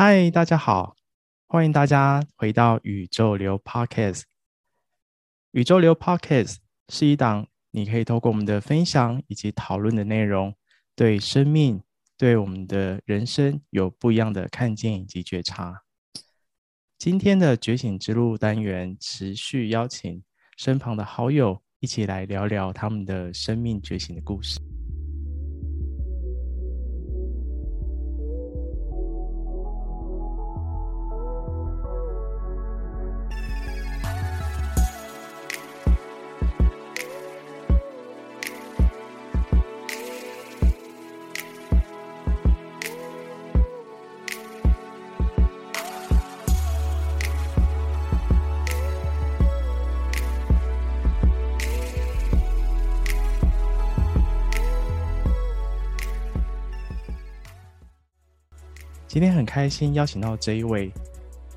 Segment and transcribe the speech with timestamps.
[0.00, 0.94] 嗨，大家好，
[1.48, 4.22] 欢迎大家回到宇宙流 Podcast。
[5.50, 6.58] 宇宙流 Podcast
[6.88, 10.54] 是一档你可以透过我们的分享以及讨论的内容，
[10.94, 11.82] 对生命、
[12.16, 15.82] 对我们的人生有不一样的看见以及觉察。
[16.96, 20.22] 今天的觉醒之路单元持续邀请
[20.56, 24.60] 身旁的好友一起来聊聊他们的生命觉醒的故事。
[59.08, 60.92] 今天很开心邀请到这一位，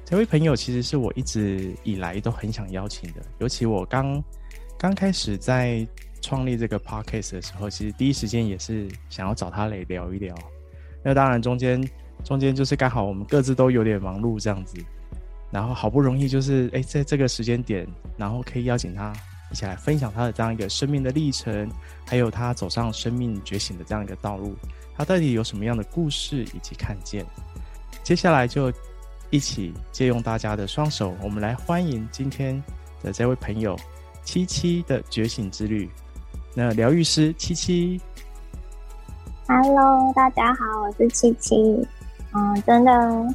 [0.05, 3.21] 这位朋友其实是我一直以来都很想邀请的。
[3.39, 4.23] 尤其我刚
[4.79, 5.85] 刚开始在
[6.21, 10.33] 创立这个 podcast 的时候，其实第一时间也是想要找他来聊一聊。
[11.03, 11.85] 那当然中间
[12.23, 14.77] 中间就是刚好我们各自都有点忙碌这样子，
[15.51, 19.11] 然后好不容易就是哎在这个时间点，然后可以邀请他
[19.51, 21.69] 一起来分享他的这样一个生命的历程，
[22.07, 24.55] 还有他走上生命觉醒的这样一个道路，
[24.95, 27.25] 他到底有什么样的故事以及看见？
[28.01, 28.71] 接下来就
[29.29, 32.61] 一起借用大家的双手，我们来欢迎今天
[33.03, 33.75] 的这位朋友
[34.23, 35.89] 七七的觉醒之旅。
[36.53, 37.99] 那疗愈师七七
[39.47, 41.55] ，Hello，大家好，我是七七。
[42.33, 42.91] 嗯，真的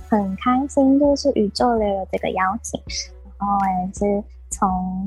[0.09, 2.81] 很开心，就是宇宙流有这个邀请，
[3.39, 5.07] 然后也是从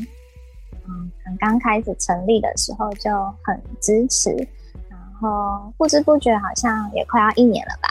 [0.90, 3.12] 嗯很刚开始成立的时候就
[3.44, 4.32] 很支持，
[4.90, 7.90] 然后不知不觉好像也快要一年了吧，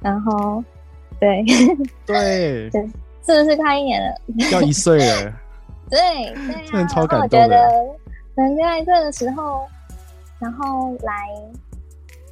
[0.00, 0.62] 然后。
[1.20, 1.44] 对
[2.06, 2.82] 对 对，
[3.26, 4.16] 是不是快一年了？
[4.52, 5.30] 要一岁了。
[5.90, 6.00] 对
[6.32, 7.36] 对、啊，真的超感动的。
[7.36, 7.70] 我觉得
[8.36, 9.68] 能在这个时候，
[10.38, 11.28] 然后来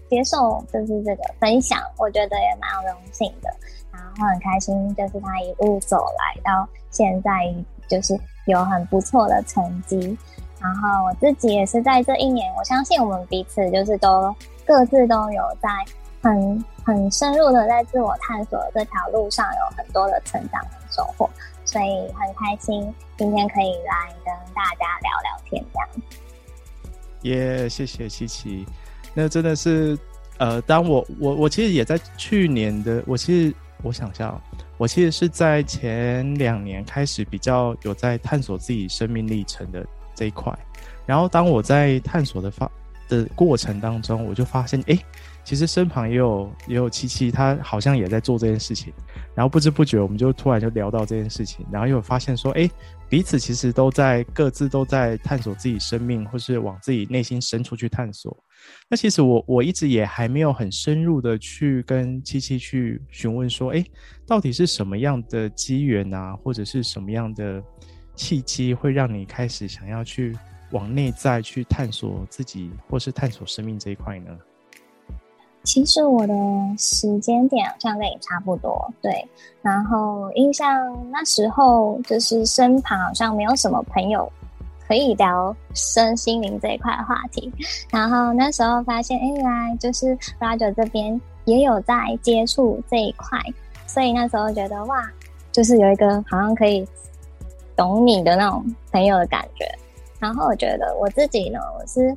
[0.08, 3.50] 接受就是这个分享，我觉得也蛮有荣幸的。
[3.92, 7.54] 然后很开心，就是他一路走来到现在，
[7.88, 8.18] 就是
[8.48, 10.18] 有很不错的成绩。
[10.60, 14.34] 然后我自己也是在这一年，我相信我们彼此就是都
[14.66, 15.68] 各自都有在。
[16.20, 21.30] 很很深入的在自我探索这条路上，有很多的成长和收获，
[21.64, 25.88] 所以很开心今天可以来跟大家聊聊天，这样。
[27.22, 28.66] 耶，谢谢七七。
[29.14, 29.96] 那真的是，
[30.38, 34.40] 呃，当我我我其实也在去年的，我其实我想一下，
[34.76, 40.52] 我其实是在前两年开始比较有在探索自己生命历程的这一块，
[41.06, 42.70] 然后当我在探索的发
[43.08, 44.98] 的过程当中，我就发现，哎。
[45.44, 48.92] 其实身旁也有也有七七，他好像也在做这件事情，
[49.34, 52.68] 然后不知不觉我们就突然就聊到这件事情，然后又发现说，哎，
[53.08, 58.36] 彼此其实都在各自都在探索自己生命，或是往自己内心深处去探索。
[58.88, 63.84] 那其实我我一直也还没有很深入的去跟七七去询问说，哎，
[64.26, 67.62] 到底是什么样的机缘啊，或者是什么样的
[68.14, 70.36] 契机，会让你开始想要去
[70.72, 74.30] 往内在去探索自己，或是探索生命这一块呢？
[75.64, 76.34] 其实我的
[76.78, 79.12] 时间点好像跟你差不多，对。
[79.60, 80.66] 然后印象
[81.10, 84.32] 那时候就是身旁好像没有什么朋友
[84.88, 87.52] 可以聊身心灵这一块的话题。
[87.92, 93.38] 然后那时候发现，哎，原来就是 Roger 这边也有在接触这一块，
[93.86, 95.08] 所以那时候觉得哇，
[95.52, 96.84] 就是有一个好像可以
[97.76, 99.70] 懂你的那种朋友的感觉。
[100.18, 102.12] 然后我觉得我自己呢，我是。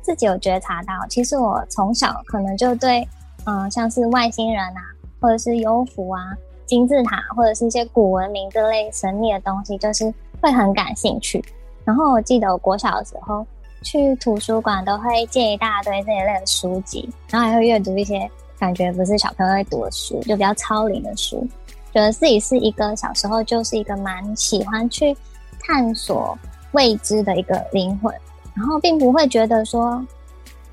[0.00, 3.06] 自己有觉察到，其实我从小可能就对，
[3.44, 4.80] 嗯、像是外星人啊，
[5.20, 6.34] 或者是幽浮啊、
[6.64, 11.44] 金字塔，或者是一些古文明这类神秘的东西，就是会很感兴趣。
[11.88, 13.46] 然后我记得我国小的时候
[13.80, 21.48] 去图书馆，都会借一大堆这一类的书籍，然后还会阅读一些感觉不是小朋友会读的书，就比较超龄的书。
[21.94, 25.16] 觉得自己是一个小时候就是一个蛮喜欢去
[25.60, 26.38] 探索
[26.72, 28.14] 未知的一个灵魂。
[28.54, 29.92] 然后并不会觉得说，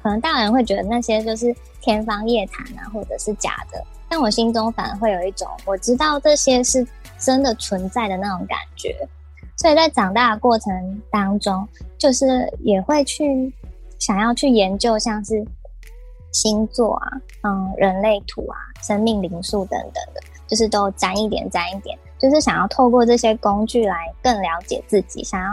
[0.04, 3.82] 可能大人会觉得那些就是天方夜谭啊，或者是假的。
[4.10, 6.86] 但我心中反而会有一种我知道这些是
[7.18, 8.94] 真的存在的那种感觉。
[9.56, 11.68] 所以在长大的过程当中，
[11.98, 13.54] 就是也会去
[14.00, 15.46] 想要去研究像是
[16.32, 17.12] 星座啊、
[17.44, 25.50] 嗯、人类图啊、生命灵数等等的，就是都沾一点沾一点，就是想要透过这些工具来更了解自己，想要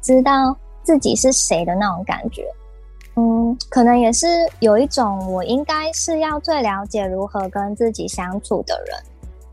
[0.00, 0.56] 知道。
[0.86, 2.46] 自己是谁的那种感觉，
[3.16, 4.28] 嗯，可能也是
[4.60, 8.96] 有一种我应该是要最了解如何跟自己相处的人，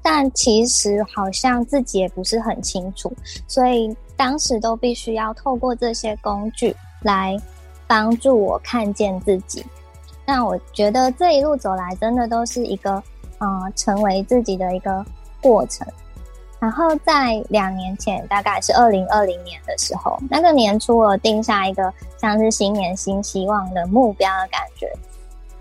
[0.04, 3.12] 但其实好像自己也不是很清楚，
[3.48, 7.36] 所以当时都必须要透过这些工具来
[7.88, 9.66] 帮助我看见自己。
[10.26, 13.02] 那我觉得这一路走来，真的都是一个
[13.40, 15.06] 呃成为自己的一个
[15.42, 15.88] 过程。
[16.60, 24.90] 然后在两年前，大概是二零二零年的时候，那个年初我定下一个像是新年新希望的目标的感觉，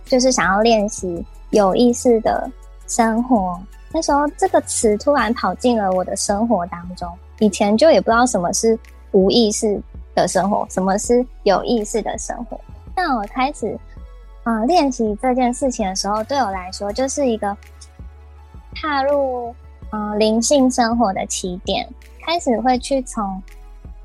[0.04, 2.48] 就是想要练习有意识的
[2.86, 3.60] 生活。
[3.92, 7.08] 那时候这个词突然跑进了我的生活当中，
[7.38, 8.78] 以前就也不知道什么是
[9.12, 9.80] 无意识
[10.14, 12.58] 的生活，什么是有意识的生活。
[12.96, 13.78] 那我开始
[14.44, 17.56] 啊、练习这件事情的时候，对我来说就是一个
[18.74, 19.54] 踏入。
[19.94, 21.86] 嗯，灵性生活的起点，
[22.24, 23.42] 开始会去从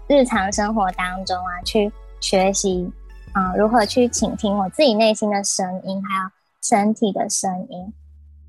[0.05, 1.89] 日常生活当中啊，去
[2.19, 2.91] 学习
[3.31, 6.29] 啊、嗯，如何去倾听我自己内心的声音，还有
[6.61, 7.93] 身体的声音，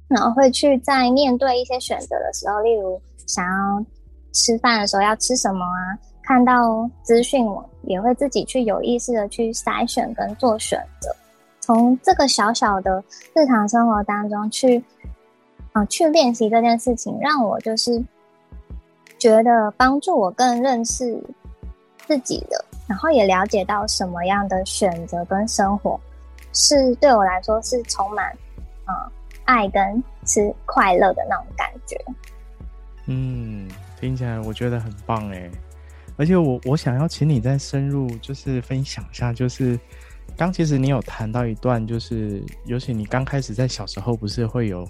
[0.08, 3.84] 然后会去在面对一些选择的时候，例如想要
[4.32, 11.14] 吃饭的时候要吃什么啊，看到资讯我也会自己去有意识的去筛选跟做选择，
[11.60, 13.02] 从这个小小的
[13.34, 14.82] 日常生活当中去。
[15.72, 18.02] 啊，去练习这件事情，让我就是
[19.18, 21.22] 觉得帮助我更认识
[22.06, 26.00] 自己的，然后也了解到什么样的选择跟生活
[26.54, 28.26] 是对我来说是充满
[28.86, 29.12] 啊
[29.48, 29.82] 爱跟
[30.24, 31.96] 是快乐的那种感觉。
[33.06, 33.66] 嗯，
[33.98, 35.50] 听起来我觉得很棒哎，
[36.16, 39.80] 而且我我想要请你再深入就是分享一下，就是
[40.36, 44.86] 刚其实你有谈到一段，就是尤其你刚开始在小时候不是会有。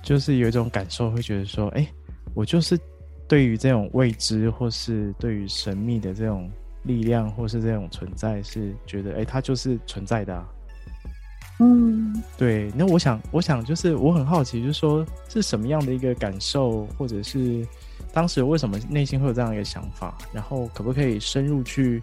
[0.00, 1.86] 就是有一种感受，会觉得说，哎、
[2.32, 2.78] 我就是
[3.26, 6.50] 对于这种未知，或是对于神秘的这种
[6.84, 10.48] 力量，或是这种存在，是觉得，哎、它就是存在的、啊。
[11.58, 12.70] 嗯，对。
[12.74, 17.66] 那我想，我想就是我很好奇，就是说是什么样的一个感受，或者是
[18.12, 22.00] 当时为什么内心会有这样一个想法，然后可不可以深入去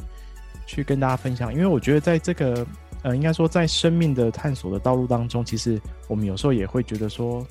[0.65, 1.53] 去跟大家分享？
[1.53, 2.65] 因为我觉得在这个
[3.03, 7.45] 呃，应该说在生命的探索的道路当中，其实我们有时候也会觉得说。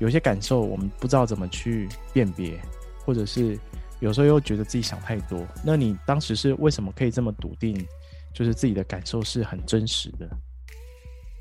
[0.00, 2.56] 有些感受我们不知道怎么去辨别，
[3.04, 3.58] 或者是
[3.98, 5.44] 有时候又觉得自己想太多。
[5.64, 7.76] 那你当时是为什么可以这么笃定，
[8.32, 10.30] 就是自己的感受是很真实的？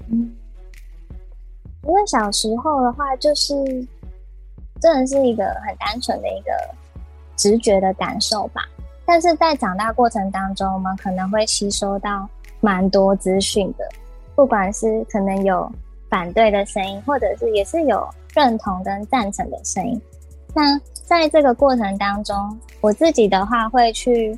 [0.10, 3.54] 因为小时候的话，就是
[4.82, 6.52] 真的是一个很单纯的一个
[7.36, 8.62] 直觉的感受吧。
[9.06, 12.28] 但是在长大过程当中，我们可能会吸收到
[12.60, 13.88] 蛮多资讯的，
[14.36, 15.72] 不管是可能有
[16.10, 18.08] 反对的声音，或者是也是有。
[18.36, 20.00] 认同跟赞成的声音。
[20.54, 24.38] 那在这个过程当中，我自己的话会去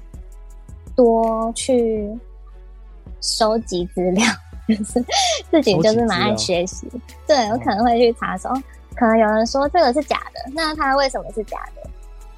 [0.96, 2.18] 多去
[3.20, 4.26] 收集资料，
[4.78, 5.06] 就是
[5.50, 6.88] 自己就是蛮爱学习。
[7.28, 8.64] 对，我可能会去查说，哦，
[8.96, 11.90] 可能有人说这个是假的，那他为什么是假的？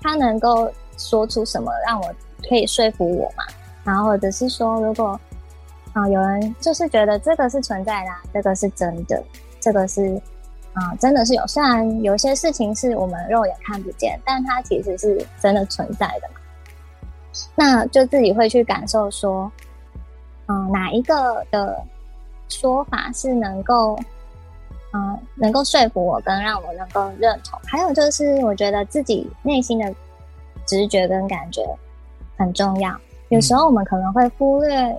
[0.01, 2.15] 他能够说出什么让我
[2.47, 3.43] 可以说服我嘛？
[3.83, 5.19] 然后或者是说，如果
[5.93, 9.23] 啊有人就是觉得这个是存在的啊，这个是真的，
[9.59, 10.21] 这个是。
[10.73, 11.45] 啊，真的是有。
[11.47, 16.39] 虽然有些事情是我们肉眼看不见，但它其实是真的存在的嘛。
[17.55, 19.51] 那就自己会去感受说，
[20.47, 21.77] 嗯，哪一个的
[22.51, 23.97] 说法是能够，
[24.93, 27.59] 嗯，能够说服我，跟让我能够认同。
[27.63, 29.91] 还有就是，我觉得自己内心的
[30.67, 31.63] 直觉跟感觉
[32.37, 32.95] 很重要。
[33.29, 34.95] 有时候我们可能会忽略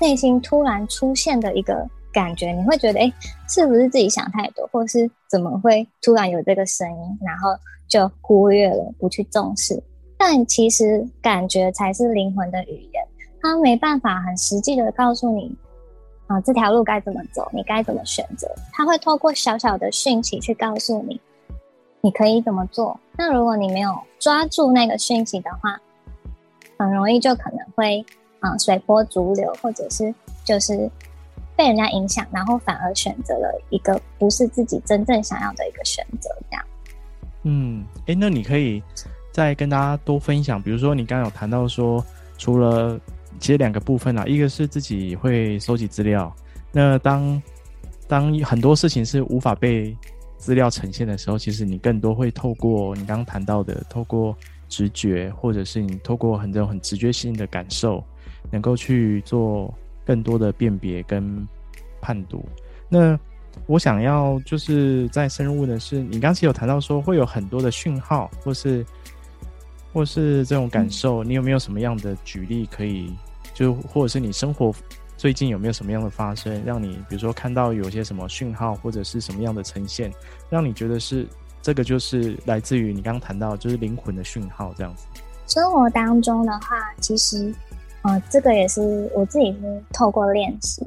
[0.00, 1.86] 内心突然出现的一个。
[2.10, 3.12] 感觉你会觉得，哎，
[3.48, 7.50] 是不是自己想太多，或是怎么会突然有这个声音，然后
[7.86, 9.80] 就忽略了，不去重视。
[10.16, 13.06] 但其实感觉才是灵魂的语言，
[13.42, 15.54] 它没办法很实际的告诉你，
[16.28, 18.48] 啊，这条路该怎么走，你该怎么选择。
[18.72, 21.20] 他会透过小小的讯息去告诉你，
[22.00, 23.00] 你可以怎么做。
[23.16, 25.80] 那如果你没有抓住那个讯息的话，
[26.78, 28.06] 很容易就可能会，
[28.38, 30.88] 啊，随波逐流，或者是就是。
[31.56, 36.64] 被人家影响，然后反而选择了一个不是自己真正想要的一个选择，这样。
[37.42, 38.80] 嗯，哎，那你可以
[39.32, 42.00] 再跟大家多分享，比如说你刚刚有谈到说，
[42.36, 42.96] 除了
[43.38, 46.34] 其实两个部分啊，一个是自己会收集资料，
[46.72, 47.42] 那当
[48.06, 49.96] 当很多事情是无法被
[50.36, 54.36] 资料呈现的时候，其实你更多会透过你刚刚谈到的，透过
[54.68, 58.04] 直觉，或者是你透过很多很直觉性的感受，
[58.50, 59.72] 能够去做。
[60.08, 61.46] 更多的辨别跟
[62.00, 62.42] 判读。
[62.88, 63.20] 那
[63.66, 68.82] 我想要就是再深入的是，你刚才有谈到说会有很多的讯号，或是
[69.92, 73.16] 或是这种感受，你有没有什么样的举例可以？
[73.54, 74.72] 就或者是你生活
[75.16, 80.12] 最近有没有什么样的发生，让你比如说看到有些什么讯号，或者是什么样的呈现，
[80.48, 81.26] 让你觉得是
[81.60, 85.06] 这个就是来自于你刚刚谈到，就是灵魂的讯号这样子。
[85.48, 87.52] 生活当中的话，其实，
[88.02, 90.86] 呃，这个也是我自己是透过练习，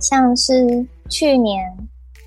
[0.00, 1.64] 像是去年，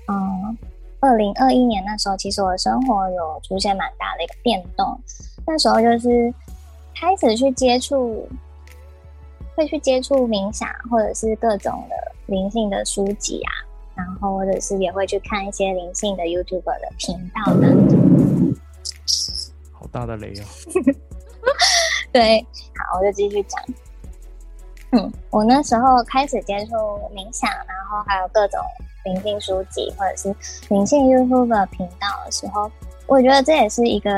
[0.08, 0.58] 嗯，
[0.98, 5.00] 二零二一年那时候，其实我的生活有出现蛮大的一个变动。
[5.46, 6.32] 那时候就是
[6.94, 8.28] 开始去接触，
[9.54, 11.96] 会去接触冥想，或者是各种的
[12.26, 13.52] 灵性的书籍啊，
[13.94, 18.54] 然后或者是也会去看一些灵性的 YouTube 的频道等。
[19.72, 20.44] 好大的雷哦！
[22.10, 22.40] 对，
[22.76, 23.60] 好，我就继续讲。
[24.92, 26.72] 嗯，我那时候开始接触
[27.14, 28.60] 冥想，然后还有各种
[29.04, 30.34] 灵性书籍或者是
[30.68, 32.70] 灵性 YouTube 频道的时候，
[33.06, 34.10] 我觉得这也是一个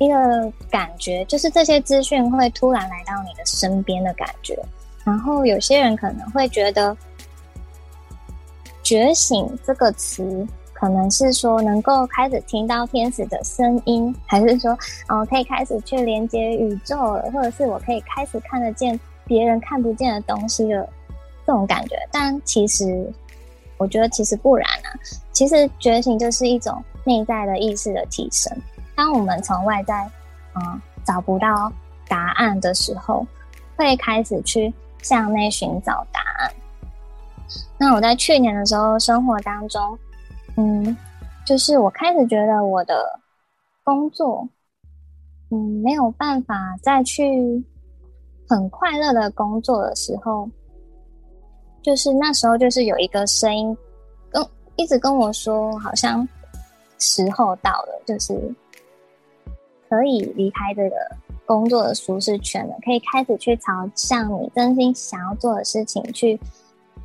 [0.00, 4.58] 一个感觉，就是这些资讯会突然来到你的身边的感觉。
[5.04, 6.96] 然后有些人可能会觉得
[8.82, 10.44] “觉醒”这个词。
[10.72, 14.70] 可能是说能够开始听到天使的声音，还是说
[15.08, 20.88] 哦可以开始去连接宇宙了，或者是我可以开始看得见别人看不见的东西的
[21.46, 21.96] 这种感觉。
[22.10, 23.12] 但其实
[23.76, 24.88] 我觉得其实不然啊，
[25.32, 28.50] 其实觉醒就是一种内在的意识的提升。
[29.00, 30.06] 当我们从外在
[30.54, 31.72] 嗯找不到
[32.06, 33.26] 答案的时候，
[33.74, 36.52] 会开始去向内寻找答案。
[37.78, 39.98] 那我在去年的时候生活当中。
[40.58, 40.94] 嗯，
[41.46, 43.18] 就是我开始觉得我的
[43.82, 44.46] 工作，
[45.50, 47.64] 嗯，没有办法再去
[48.46, 50.46] 很快乐的工作的时候，
[51.80, 53.74] 就是那时候就是有一个声音
[54.28, 56.28] 跟一直跟我说，好像
[56.98, 58.54] 时候到了，就是
[59.90, 60.96] 可以离开这个
[61.44, 66.40] 工作的舒适圈了，可以开始去朝向你真心想要做的事情去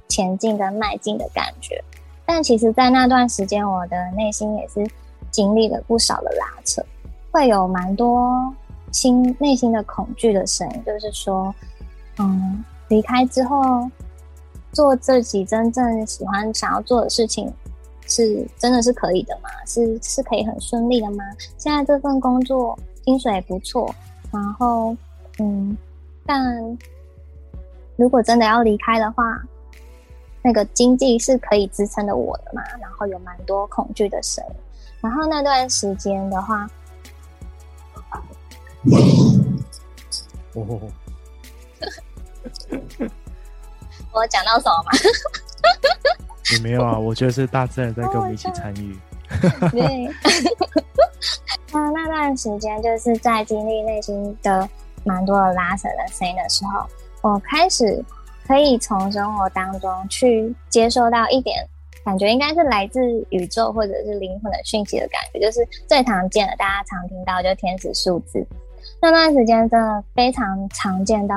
[0.07, 1.83] 前进跟迈进的感觉。
[2.27, 4.87] 但其实，在那段时间，我的内心也是
[5.31, 6.79] 经历了不少的拉扯，
[7.31, 8.53] 会有蛮多
[8.91, 11.53] 心内心的恐惧的声音，就是说，
[12.19, 13.89] 嗯，离开之后
[14.71, 17.51] 做自己真正喜欢想要做的事情，
[18.07, 19.49] 是真的是可以的吗？
[19.67, 21.23] 是是可以很顺利的吗？
[21.57, 23.93] 现在这份工作薪水也不错，
[24.31, 24.95] 然后，
[25.39, 25.77] 嗯，
[26.25, 26.77] 但
[27.95, 29.41] 如果真的要离开的话。
[30.47, 34.55] 那个经济是可以支撑的我的嘛，然后有蛮多恐惧的声音，
[35.01, 36.69] 然后那段时间的话，
[38.13, 38.21] 哦，
[44.13, 44.91] 我讲到什么吗？
[46.53, 48.97] 也没有啊，我觉得是大自然在跟我们一起参与。
[49.71, 50.09] 对，
[51.73, 54.67] 那那段时间就是在经历内心的
[55.03, 56.85] 蛮多的拉扯的声音的时候，
[57.21, 58.03] 我开始。
[58.47, 61.67] 可以从生活当中去接受到一点
[62.03, 68.45] 感觉，应该是来自宇宙或者是灵魂的讯息的感觉，就是最常见的，大家常听到就是天使数字。
[69.01, 71.35] 那段时间真的非常常见到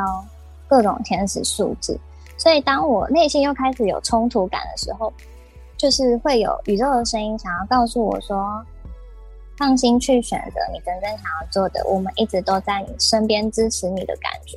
[0.69, 1.99] 各种天使数字，
[2.39, 5.13] 所以当我内心又开始有冲突感的时候，
[5.77, 8.65] 就是会有宇宙的声音想要告诉我说
[9.59, 14.57] ：“放心去选择你真正想要做的，我们一直都在你身边支持你的感觉。”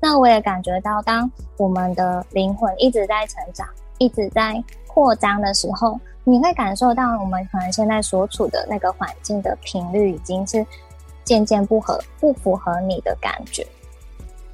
[0.00, 3.66] 那我也感觉到，当我们的灵魂一直在成长、
[3.96, 10.64] 一直在扩张的时候，你会感受到我们可能现在所处的那个环境的频率已经是
[11.24, 13.66] 渐渐不合、不符合你的感觉。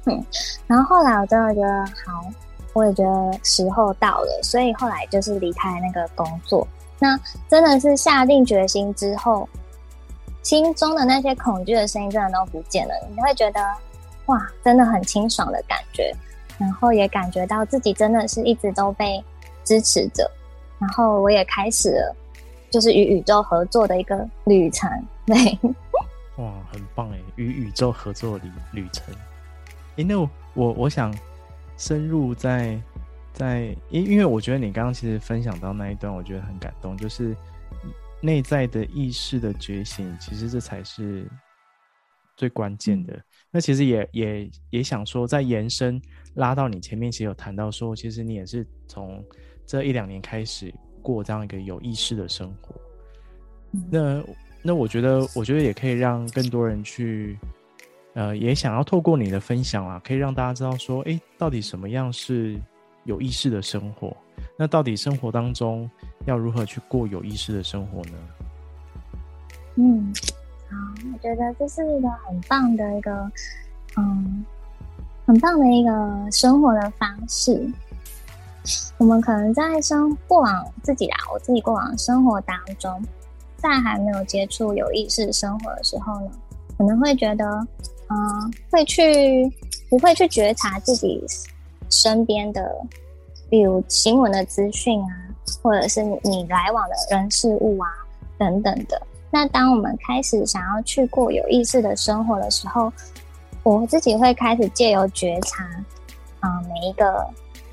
[0.05, 0.25] 嗯，
[0.67, 2.23] 然后后来我真的觉得好，
[2.73, 6.67] 我也觉得时候到了，所以后来就是离开那个工作。
[6.99, 9.47] 那真的是下定决心之后，
[10.43, 13.61] 心中的那些恐惧的声音真的都不见了，你会觉得。
[14.27, 16.15] 哇，真的很清爽的感觉，
[16.57, 19.21] 然后也感觉到自己真的是一直都被
[19.65, 20.29] 支持着，
[20.79, 22.15] 然后我也开始了，
[22.69, 24.87] 就是与宇宙合作的一个旅程。
[25.25, 25.35] 对，
[26.37, 28.51] 哇，很棒诶，与宇宙合作的旅
[28.83, 29.13] 旅程。
[29.97, 31.13] 哎，那我我，我想
[31.81, 32.79] 深入在
[33.33, 37.35] 在，因因为我觉得你刚刚其实分享到那一段，我觉得很感动，就是
[38.21, 41.27] 内在的意识的觉醒，其实这才是
[42.37, 43.13] 最关键的。
[43.13, 43.23] 嗯
[43.53, 45.99] 那其实也也也想说，在延伸
[46.35, 49.21] 拉到你前面，其实有谈到说，其实你也是从
[49.65, 50.71] 这一两年开始
[51.01, 52.75] 过这样一个有意识的生活。
[53.89, 54.23] 那
[54.61, 57.37] 那我觉得，我觉得也可以让更多人去，
[58.13, 62.59] 呃，也想要透过你的分享啊，可以让大家知道说，哎，到底什么样是
[63.05, 64.15] 有意识的生活？
[64.57, 65.89] 那到底生活当中
[66.25, 68.17] 要如何去过有意识的生活呢？
[69.75, 70.13] 嗯。
[70.69, 70.77] 好，
[71.11, 73.29] 我觉得这是一个很棒的一个，
[73.97, 74.45] 嗯，
[75.25, 77.69] 很棒的一个生活的方式。
[78.97, 83.03] 我们可能在生过往自己啊，我自己过往生活当中，
[83.57, 86.31] 在还没有接触有意识生活的时候呢，
[86.77, 87.67] 可能会觉得，
[88.11, 89.49] 嗯、会去
[89.89, 91.23] 不会去觉察自己
[91.89, 92.69] 身边的，
[93.49, 95.09] 比如新闻的资讯啊，
[95.63, 97.89] 或者是你来往的人事物啊
[98.37, 99.01] 等等的。
[99.29, 102.91] 那当我们开始想要去过有意识的生活的时候，
[103.63, 105.63] 我自己会开始借由觉察，
[106.41, 107.25] 啊、每一个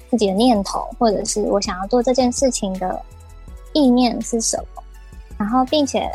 [0.09, 3.03] 自己的念头，或者是我想要做这件事情的
[3.73, 4.83] 意念是什么，
[5.37, 6.09] 然后并且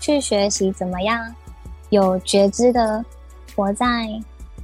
[0.00, 1.34] 去学习怎么样
[1.88, 3.02] 有觉知的
[3.60, 4.08] 活在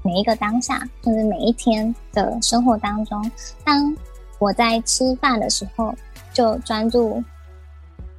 [0.02, 3.30] 每一个当下，就是每一天的生活当中。
[3.62, 3.94] 当
[4.38, 5.94] 我在吃饭的时候，
[6.32, 7.22] 就专注。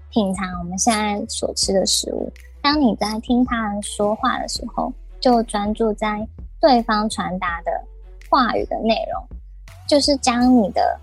[0.09, 2.31] 品尝我们现在所吃的食物。
[2.61, 6.25] 当你在听他人说话的时候，就专注在
[6.61, 7.71] 对方传达的
[8.29, 9.21] 话语的内容，
[9.87, 10.99] 就是将你的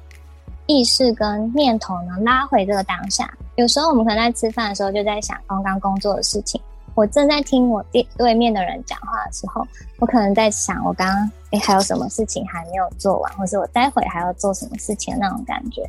[0.66, 3.33] 意识跟念头呢拉回这个当下。
[3.57, 6.61] 有时候我们可能在吃饭的时候就在想刚刚工作的事情，
[6.95, 9.67] 我正在听我对对面的人讲话的时候，
[9.99, 15.83] 我可能在想我刚刚诶还有什么事情还没有做完，或是我待会还要做什么事情的那种感觉。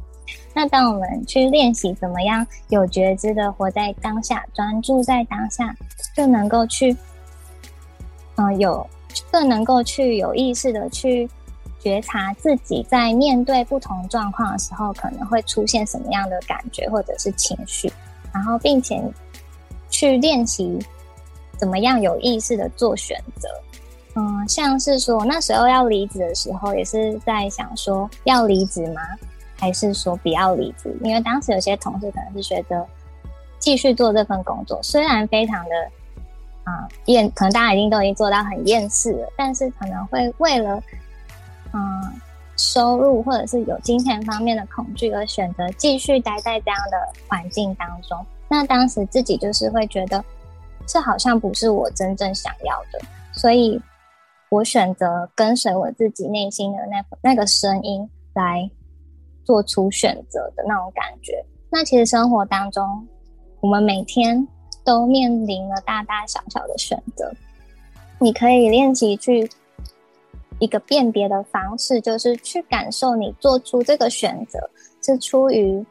[0.54, 5.76] 那当我们去练习怎么样有觉知的活在当下，专注在当下，
[6.16, 6.96] 就能够去，
[8.38, 8.88] 嗯、有
[9.32, 11.30] 更能够去有意识的去
[11.80, 17.92] 觉察自己在面对不同状况的时候，可能会出现什么样的感觉或者是情绪，
[18.34, 19.00] 然后并且
[19.90, 20.80] 去练习
[21.58, 23.50] 怎么样有意识的做选择。
[24.16, 29.02] 嗯，像是说那时候要离职的时候，也是在想说要离职吗？
[29.58, 30.96] 还是说不要离职？
[31.02, 32.86] 因为当时有些同事可能是觉得
[33.60, 35.76] 继续做这份工作，虽然非常的
[36.64, 40.82] 啊厌，可能大家已经都已经做到很厌世了，但是可能会为了
[41.74, 42.22] 嗯、
[42.56, 48.18] 收入或者是有金钱方面的恐惧而选择继续待在这样的环境当中。
[48.48, 50.24] 那当时自己就是会觉得
[50.88, 53.00] 这好像不是我真正想要的，
[53.34, 53.82] 所以
[54.50, 58.70] 我选择跟随我自己内心的那那个声音来。
[59.46, 61.46] 做出选择的那种感觉。
[61.70, 63.08] 那其实生活当中，
[63.60, 64.48] 我们每天
[64.84, 67.32] 都面临了大大小小的选择。
[68.18, 69.48] 你可以练习去
[70.58, 74.68] 一个辨别的方式，就是去感受你做出这个选择
[75.04, 75.86] 是出于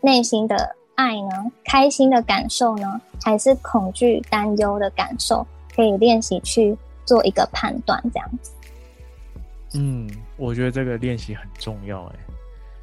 [0.00, 5.46] 内心的爱呢，开心的感受呢，还是恐惧、担忧的感受？
[5.74, 8.50] 可以练习去做一个判断，这样子。
[9.74, 12.16] 嗯，我觉得这个练习很重要，哎。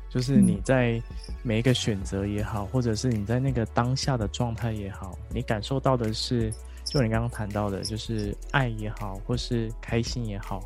[0.10, 1.02] 就是你在
[1.42, 6.54] 每一个选择也好，或者是你在那个当下的状态也好，你感受到的是，
[6.86, 10.62] 就你刚刚谈到的，就是爱也好，或是开心也好，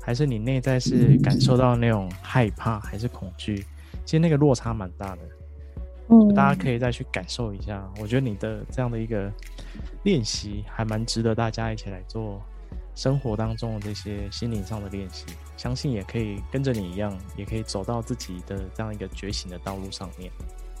[0.00, 3.62] 还是你内在是感受到那种害怕还是恐惧？
[4.06, 5.18] 其实那个落差蛮大的。
[6.10, 7.86] 嗯，大家可以再去感受一下。
[8.00, 9.30] 我觉得你的这样的一个
[10.04, 12.40] 练习还蛮值得大家一起来做。
[12.94, 15.24] 生活当中的这些心灵上的练习，
[15.56, 20.28] 相信也可以跟着你一样，也可以走到自己的这样一个觉醒的道路上面。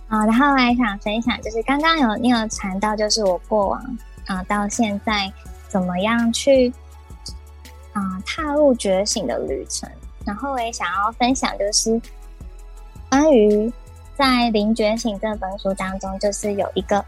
[0.08, 3.80] 好，然后来想分享，就是刚刚有你有谈到，就是我过往
[4.26, 5.32] 啊、呃、到现在
[5.68, 6.72] 怎么样去
[7.92, 9.88] 啊、呃、踏入觉醒的旅程，
[10.26, 12.02] 然后我也想要分享，就是
[13.08, 13.72] 关于
[14.18, 17.04] 在《零觉醒》这本书当中，就是有一个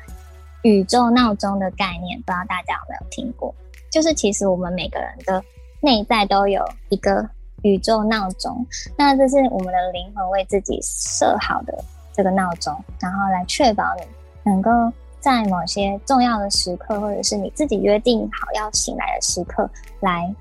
[0.63, 3.53] 宇宙闹钟的概念，不知道大家有没有听过？
[3.91, 5.43] 就是其实我们每个人的
[5.81, 7.29] 内在都有一个
[7.63, 8.65] 宇宙闹钟，
[8.97, 11.77] 那这是我们的灵魂为自己设好的
[12.13, 14.05] 这个闹钟，然后来确保你
[14.49, 14.71] 能够
[15.19, 19.69] 在某些重要的时刻，或者是你自己约定好要醒来的时刻
[19.99, 20.33] 来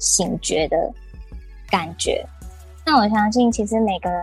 [0.00, 0.92] 醒觉的
[1.70, 2.26] 感觉。
[2.84, 4.20] 那我相信，其实每个人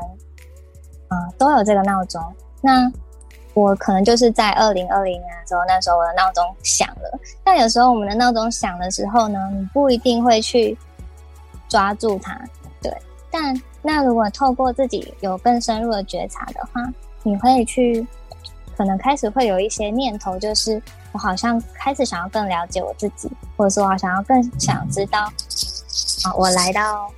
[1.09, 2.21] 啊、都有这个闹钟。
[2.61, 2.91] 那
[3.53, 7.19] 我可能就是在二零二零年的时候，那时候我的闹钟响了。
[7.43, 10.77] 但有时候我们的闹钟响的时候呢，你不一定会去
[11.67, 12.39] 抓住它，
[12.81, 12.95] 对。
[13.31, 16.81] 但那如果透过自己有更深入的觉察的话，
[17.23, 18.05] 你会去
[18.77, 25.21] 可能开始会有一些念头，就是我好像开始想要更了解我自己，或者说我想要更想知道
[26.23, 27.11] 啊，我来到。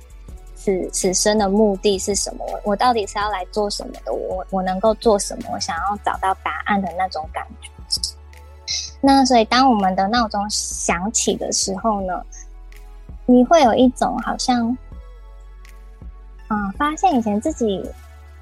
[0.62, 2.44] 此此生的目的是什么？
[2.46, 4.12] 我我到底是要来做什么的？
[4.12, 5.50] 我我能够做什么？
[5.52, 7.68] 我想要找到答案的那种感觉。
[9.00, 12.24] 那所以，当我们的闹钟响起的时候呢，
[13.26, 14.76] 你会有一种好像，
[16.48, 17.84] 嗯，发现以前自己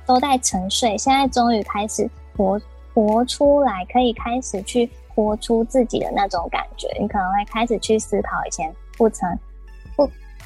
[0.04, 2.06] 都在沉睡，现在终于开始
[2.36, 2.60] 活
[2.92, 6.86] 活出来，可以开始去活出自己的那种感觉。
[7.00, 9.26] 你可能会开始去思考以前不曾。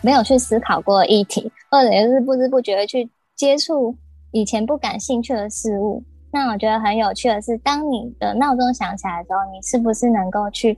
[0.04, 3.96] 没有去思考过议题，或者是不知不觉的去接触
[4.32, 10.76] 以前不感兴趣的事物，那我觉得很有趣的是，当你的闹钟响起来的时候，你是不是能够去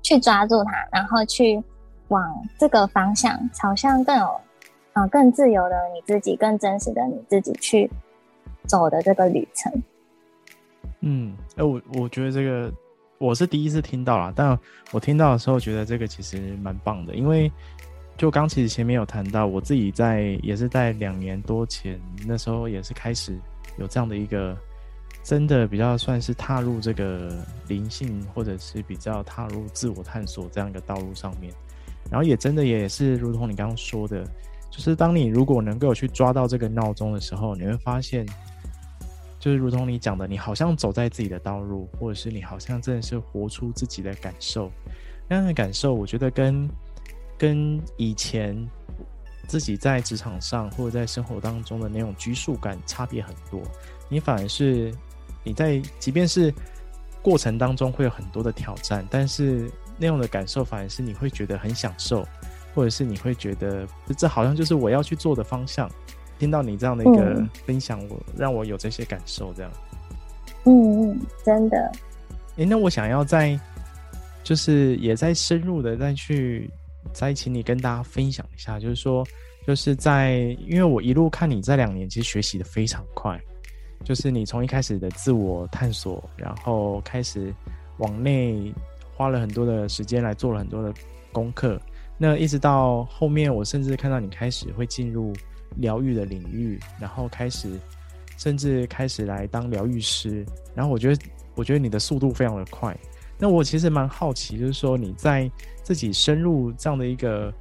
[0.00, 1.60] 去抓住它，然后去
[2.06, 2.22] 往
[2.56, 4.40] 这个方向，朝向更有
[4.92, 7.90] 啊、更自由的你自己，更真实的你自己去
[8.66, 9.72] 走的这个旅程。
[11.00, 12.72] 嗯，哎、我我觉得这个
[13.18, 14.58] 我是第一次听到啦，但
[14.92, 17.50] 我听到的时候觉得这个其实蛮棒的，因为
[18.20, 23.34] 就刚其实前面有谈到，我自己在也是在两年多前那时候也是开始。
[23.78, 24.54] 有这样的一个，
[25.22, 27.34] 真的比较算是踏入这个
[27.66, 31.50] 灵性，或者是比较踏入自我探索这样一个道路上面，
[32.10, 34.22] 然后也真的也是如同你刚刚说的，
[34.70, 38.26] 就是当你如果能够去抓到这个闹钟的时候，你会发现，
[39.38, 44.70] 就是如同你讲的，你好像走在自己的道路，或者是你好像真的是活出自己的感受，
[45.26, 46.68] 那样的感受，我觉得跟
[47.40, 48.54] 跟以前。
[49.48, 53.60] 自己在职场上或者在生活当中的那种拘束感差别很多，
[54.08, 54.94] 你反而是
[55.42, 56.54] 你在即便是
[57.20, 62.24] 过程当中会有很多的挑战，但是那样的感受反而是你会觉得很享受，
[62.76, 63.84] 或者是你会觉得
[64.16, 65.90] 这好像就是我要去做的方向。
[66.38, 69.72] 听到你这样的一个分享，我让我有这些感受，这样。
[70.64, 71.92] 嗯嗯，真的。
[72.54, 73.58] 诶，那我想要再
[74.44, 76.70] 就是也再深入的再去。
[77.12, 79.26] 再请你跟大家分享一下，就是说，
[79.66, 83.40] 就是在因为我一路看你这两年，其实学习的非常快，
[84.04, 87.54] 就是你从一开始的自我探索，然后开始
[87.98, 88.72] 往内
[89.14, 90.92] 花了很多的时间来做了很多的
[91.32, 91.80] 功课，
[92.16, 95.32] 那一直到后面，我甚至看到你开始会进入
[95.76, 97.68] 疗愈的领域，然后开始
[98.36, 101.22] 甚至开始来当疗愈师，然后我觉得，
[101.54, 102.96] 我觉得你的速度非常的快。
[103.38, 105.50] 那我其实蛮好奇，就是说你在
[105.90, 107.52] 自己深入这样的一个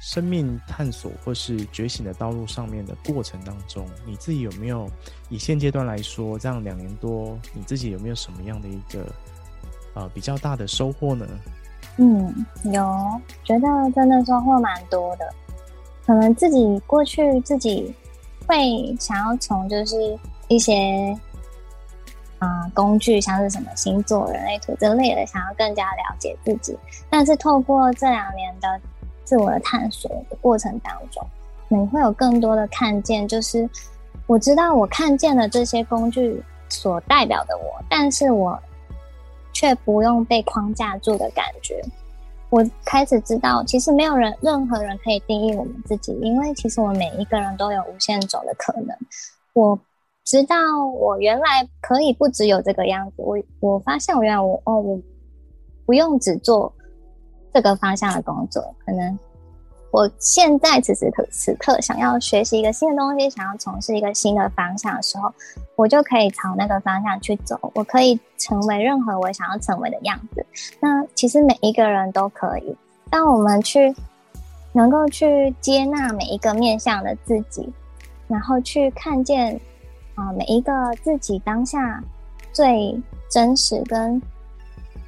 [0.00, 4.88] 生命探索或是觉醒的道路上面的过程当中，你自己有没有
[5.28, 9.04] 以现阶段来说，这样两年多，你自己有没有什么样的一个
[9.94, 11.26] 呃比较大的收获呢？
[11.96, 15.28] 嗯，有，觉得真的收获蛮多的。
[16.06, 17.92] 可能自己过去自己
[18.46, 21.18] 会想要从就是一些。
[22.40, 26.74] 啊、工具像是什么星座、人类图这类的，想要更加了解自己。
[27.10, 28.80] 但是透过这两年的
[29.24, 31.22] 自我的探索的过程当中，
[31.68, 33.28] 你会有更多的看见。
[33.28, 33.68] 就是
[34.26, 38.58] 我知道我看见了这些工具所代表的我，但是我
[39.52, 41.84] 却不用被框架住的感觉。
[42.48, 48.96] 我开始知道，其实没有人、任何人可以定义我们自己，因为其实我们每一个人都有无限种的可能。
[49.52, 49.78] 我。
[50.30, 54.96] 知道我原来可以不只有这个样子，我我发现我原来我哦，我
[55.84, 56.72] 不用只做
[57.52, 59.18] 这个方向的工作，可能
[59.90, 65.34] 我现在此时此刻想要学习一个新的东西，想要从事一个新的方向的时候，
[65.74, 70.46] 我就可以朝那个方向去走，我可以成为任何我想要成为的样子。
[70.78, 72.76] 那其实每一个人都可以，
[73.10, 73.92] 当我们去
[74.72, 77.68] 能够去接纳每一个面向的自己，
[78.28, 79.60] 然后去看见。
[80.20, 81.98] 啊，每一个自己当下
[82.52, 82.94] 最
[83.30, 84.20] 真实跟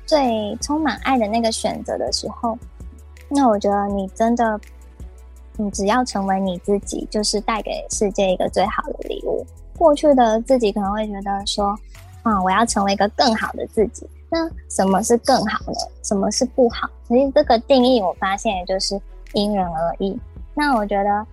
[0.07, 2.57] 最充满爱的那个选择的时候，
[3.29, 4.59] 那我觉得你真的，
[5.59, 9.45] 你只要成为你自己，就是带给世界一个最好的礼物。
[9.77, 11.79] 过去的自己可能会觉得说，
[12.23, 14.09] 啊，我要成为一个更好的自己。
[14.31, 15.75] 那什么是更好的？
[16.03, 16.89] 什么是不好？
[17.07, 18.99] 其实这个定义，我发现也就是
[19.35, 20.19] 因人而异。
[20.55, 21.27] 那我觉得。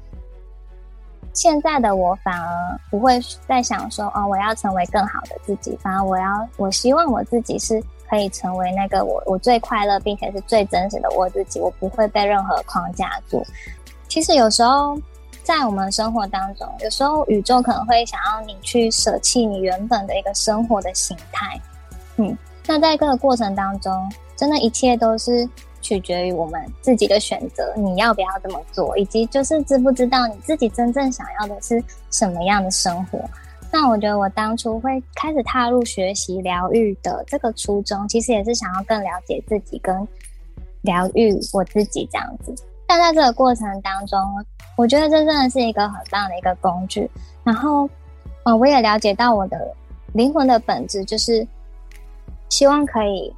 [1.34, 5.78] 现在的我反而不会再想说哦，我要成为更好的自己。
[5.82, 11.60] 反而我要，我希望我自己是可以成为那个我我最快乐并且是最真实的我自己。
[11.60, 13.46] 我不会被任何框架住。
[14.08, 15.00] 其实有时候
[15.44, 21.60] 在我们生活当中，有时候宇宙可能会想要你去舍弃你原本的一个生活的形态。
[22.18, 22.38] 嗯，
[22.68, 25.48] 那在这个过程当中，真的一切都是。
[25.82, 33.20] 取决于我们自己的选择，你要不要这么做，以及就是知不知道你自己真正想要的是什么样的生活。
[33.72, 39.96] 那我觉得我当初会开始踏入学习疗愈的这个初衷，其实也是想要更了解自己跟
[40.82, 42.54] 疗愈我自己这样子。
[42.88, 44.20] 但在这个过程当中，
[44.76, 47.10] 我觉得这真的是一个很棒的一个工具。
[47.44, 47.90] 然后，
[48.44, 49.76] 呃，我也了解到我的
[50.14, 51.48] 灵魂的本质就是
[52.50, 53.34] 希望可以。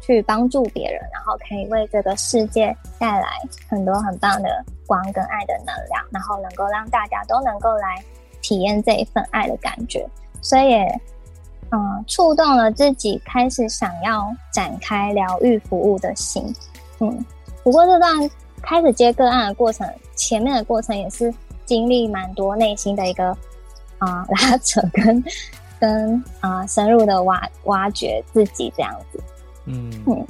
[0.00, 3.28] 去帮助别人，然后可以为这个世界带来
[3.68, 8.02] 很多很棒的光跟爱的能量，然后能够让大家都能够来
[8.42, 10.08] 体验这一份爱的感觉，
[10.40, 11.00] 所以也
[11.70, 16.44] 嗯触动了自己开始想要展开疗愈服务的心。
[17.00, 17.24] 嗯，
[17.62, 18.30] 不过这段
[18.62, 21.32] 开始接个案的过程，前面的过程也是
[21.64, 23.36] 经历蛮多内心的一个
[23.98, 25.22] 啊、 拉扯跟
[25.78, 29.22] 跟啊、深入的挖挖掘自己这样子。
[30.06, 30.26] 嗯，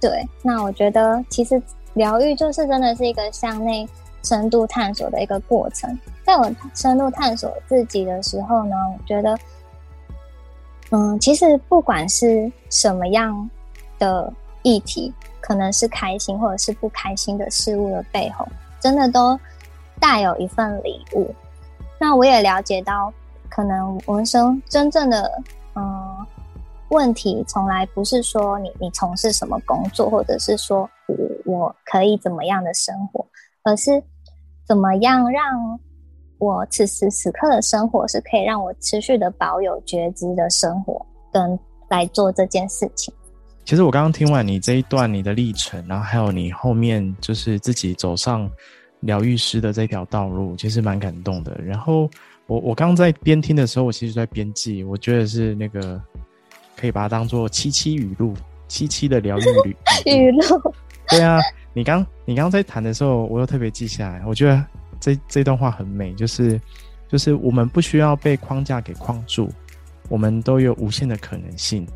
[0.00, 0.26] 对。
[0.42, 1.60] 那我觉得其实
[1.94, 3.88] 疗愈就是真的是一个向内
[4.22, 5.98] 深度探索的一个过程。
[6.24, 9.38] 在我深度探索自己的时候呢，我觉得，
[10.90, 13.48] 嗯，其实不管是什么样
[13.98, 18.46] 的议题，可能是开心或者是不开心的事物的背后，
[18.78, 19.38] 真的都
[19.98, 21.34] 带有一份礼物。
[21.98, 23.12] 那我也了解到，
[23.48, 25.42] 可能我们生真正的
[25.74, 26.26] 嗯
[26.90, 31.16] 问题，从来不是说你你从事什么工作，或者是说我
[31.54, 33.26] 我可以怎么样的生活，
[33.64, 34.02] 而是
[34.68, 35.42] 怎么样让。
[36.42, 41.58] 我此时此刻的生活是可以让我持续的保有觉知的生活，跟
[41.90, 43.12] 来做这件事情。
[43.66, 48.50] 其实我刚刚听完你这一段你的历程，然后还有你后面就是自己走上
[49.00, 51.54] 疗愈师的这条道路，其实蛮感动的。
[51.62, 52.08] 然后
[52.46, 56.02] 我我刚在边听的时候，我其实在边记，我觉得是那个
[56.80, 58.34] 可以把它当做七七语录，
[58.68, 60.74] 七七的疗愈语 语录。
[61.08, 61.38] 对啊，
[61.74, 64.64] 你刚你刚刚在谈的时候，我又特别记下来，我觉得。
[65.02, 66.60] 这这段话很美，就是，
[67.08, 69.50] 就是我们不需要被框架给框住，
[70.10, 71.86] 我们都有无限的可能性。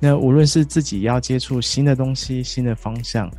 [0.00, 3.30] 那无论是自己要接触新的东西、新的方向，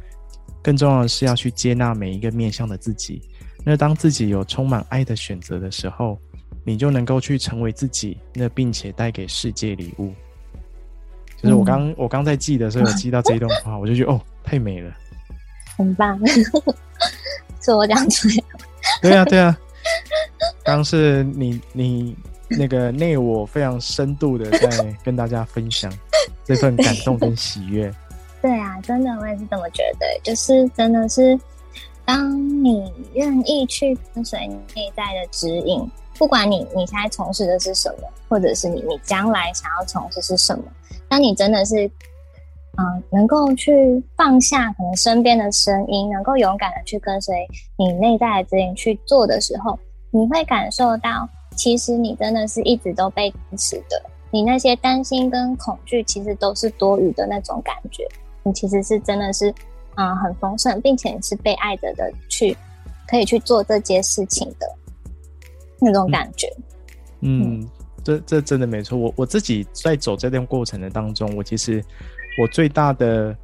[0.61, 3.21] 更重要的是要去接纳每一个面向的自己。
[3.65, 6.17] 那当自己有充满爱的选择的时候，
[6.63, 10.13] 你就能够去成为自己，那并且带给世界礼物。
[11.43, 14.89] 就是我刚、嗯、我刚在记的时候，有记到这一段话，我就觉得哦，太美了，
[15.77, 16.17] 很棒，
[17.61, 18.43] 是我讲出来的。
[19.01, 19.57] 对啊，对啊，
[20.63, 22.15] 刚是你你
[22.47, 25.91] 那个内我非常深度的在跟大家分享
[26.45, 27.93] 这份感动跟喜悦。
[28.41, 31.37] 对啊，真的我也是这么觉得，就是真的是，
[32.05, 40.63] 当你愿意去跟随你内在的指引，不管你你现在从事的是什么，或者是你你将来想要从事是什么，
[41.13, 41.91] 当你真的是。
[42.75, 47.47] 嗯，能够去放下可能身边的声音，能够勇敢的去跟随
[47.77, 49.77] 你内在的指引去做的时候，
[50.09, 54.01] 你会感受到，其实你真的是一直都被支持的。
[54.31, 58.07] 你那些担心跟恐惧，其实都是多余的那种感觉。
[58.41, 59.53] 你其实是真的是，
[59.93, 62.57] 嗯，很丰盛，并且是被爱着的，去
[63.07, 64.67] 可以去做这些事情的
[65.79, 66.51] 那种感觉。
[67.19, 67.69] 嗯，嗯，
[68.03, 68.97] 这这真的没错。
[68.97, 71.83] 我我自己在走这段过程的当中，我其实。
[72.35, 73.37] 我最大的，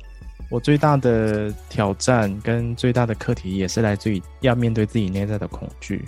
[0.49, 6.03] 我最大的挑战跟最大的课题，也是来自于要面对自己内在的恐惧。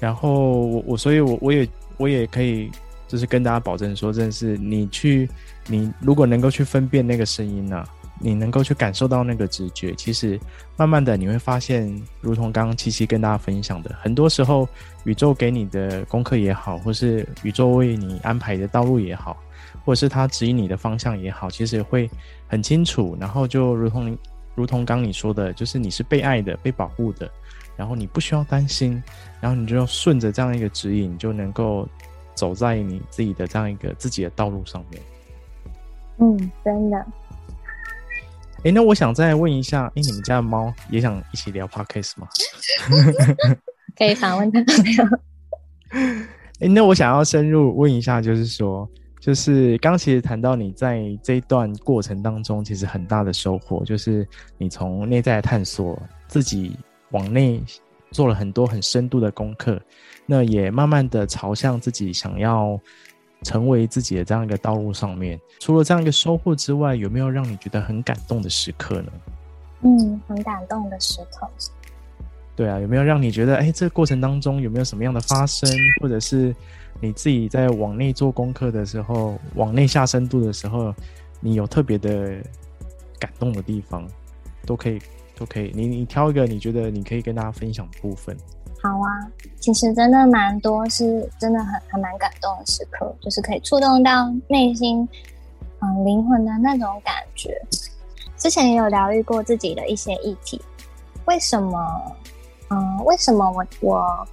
[0.00, 2.70] 然后我我，所以我我也我也可以，
[3.06, 5.28] 就是跟大家保证说，真的是你去，
[5.66, 7.84] 你如果能够去分辨那个声音呢，
[8.20, 10.38] 你能够去感受到那个直觉，其实
[10.76, 14.68] 慢慢的你会发现，如同刚刚七七跟大家分享的，很多时候
[15.04, 19.36] 宇宙给你的功课也好，或是宇宙为你安排的道路也好。
[19.84, 22.10] 或者是他指引你的方向也好，其实会
[22.46, 23.16] 很清楚。
[23.18, 24.16] 然后就如同
[24.54, 27.30] 如同刚你说的，就是你是被爱的、被保护的，
[27.74, 29.02] 然后你不需要担心，
[29.40, 31.88] 然后你就顺着这样一个指引，就能够
[32.34, 35.02] 走在你自己的这样一个自己的道路上面。
[36.18, 37.06] 嗯，真的。
[38.64, 42.28] 哎，那我想再问一下，哎，你们家的猫也想一起聊 podcast 吗？
[43.96, 45.04] 可以访问它没有？
[46.60, 48.88] 哎，那我想要深入问一下，就是说。
[49.20, 56.76] 就是刚其实谈到你在这一段过程当中，其实很大的收获，就是你从内在探索自己，
[57.10, 57.60] 往内
[58.12, 59.78] 做了很多很深度的功课，
[60.24, 62.80] 那也慢慢的朝向自己想要
[63.42, 65.40] 成为自己的这样一个道路上面。
[65.60, 69.12] 除了这样一个收获之外，有没有让你觉得很感动的时刻呢？
[69.82, 71.48] 嗯，很感动的时刻。
[72.56, 75.70] 对啊，有没有让你觉得，哎，这个过程当中有没有什么样的发生，
[76.00, 76.54] 或者是？
[77.00, 80.92] 你自己在往内做功课的时候，往内下深度的时候，
[81.38, 82.42] 你有特别的
[83.20, 84.04] 感动的地方，
[84.66, 84.98] 都可以，
[85.36, 85.70] 都可以。
[85.72, 88.36] 你你挑一个你觉得你可以跟大家分享的部分。
[88.80, 89.26] 好啊，
[89.58, 95.08] 其实真的蛮多，是真的很还蛮感动的时刻，就是可以触动到内心，
[95.80, 97.60] 嗯，灵魂的那种感觉。
[98.36, 100.60] 之前也有疗愈过自己的一些议题，
[101.24, 102.16] 为什么？
[102.70, 104.28] 嗯，为什么我我？